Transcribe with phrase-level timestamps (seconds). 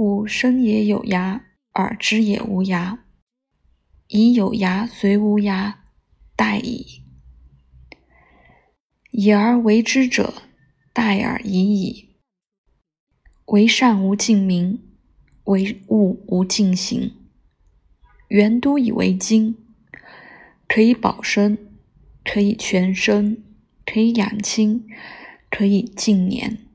[0.00, 3.00] 吾生也有涯，而知也无涯。
[4.08, 5.74] 以有涯随无涯，
[6.34, 7.02] 殆矣。
[9.10, 10.32] 以而为之者，
[10.94, 12.16] 殆而已矣。
[13.48, 14.82] 为善无尽名，
[15.44, 17.14] 为物无尽形。
[18.28, 19.54] 元都以为精，
[20.66, 21.58] 可以保身，
[22.24, 23.44] 可以全身，
[23.84, 24.88] 可以养亲，
[25.50, 26.69] 可以尽年。